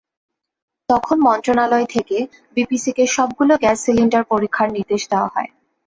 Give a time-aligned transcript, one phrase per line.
[0.89, 2.17] তখন মন্ত্রণালয় থেকে
[2.57, 5.49] বিপিসিকে সবগুলো গ্যাস সিলিন্ডার পরীক্ষার নির্দেশ দেওয়া হয়।